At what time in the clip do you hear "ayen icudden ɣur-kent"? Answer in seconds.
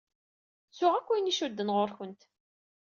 1.09-2.21